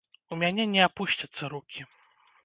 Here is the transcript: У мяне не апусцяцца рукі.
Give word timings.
У 0.35 0.35
мяне 0.43 0.63
не 0.69 0.79
апусцяцца 0.85 1.49
рукі. 1.53 1.85